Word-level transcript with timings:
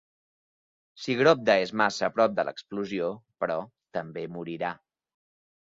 Si 1.01 1.15
Grobda 1.19 1.57
és 1.67 1.73
massa 1.83 2.09
a 2.09 2.11
prop 2.17 2.35
de 2.39 2.45
l'explosió, 2.49 3.13
però, 3.45 3.61
també 3.99 4.29
morirà. 4.39 4.77